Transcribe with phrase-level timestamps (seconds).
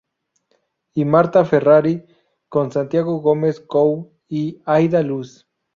[0.95, 2.03] Y "Marta Ferrari"
[2.49, 5.47] con Santiago Gómez Cou y Aída Luz.